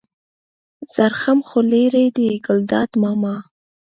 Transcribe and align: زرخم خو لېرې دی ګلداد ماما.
زرخم 0.93 1.39
خو 1.47 1.59
لېرې 1.71 2.05
دی 2.15 2.29
ګلداد 2.45 2.89
ماما. 3.01 3.35